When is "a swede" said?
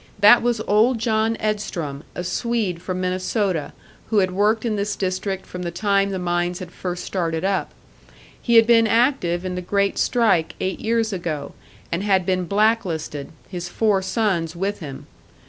2.15-2.81